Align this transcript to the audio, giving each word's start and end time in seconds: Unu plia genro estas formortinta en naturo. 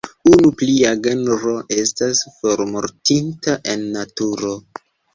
Unu 0.29 0.49
plia 0.61 0.93
genro 1.07 1.53
estas 1.77 2.23
formortinta 2.39 3.57
en 3.77 3.89
naturo. 4.01 4.61